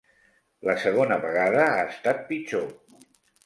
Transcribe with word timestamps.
La 0.69 0.75
segona 0.83 1.19
vegada 1.27 1.61
ha 1.77 1.87
estat 1.93 2.27
pitjor. 2.33 2.69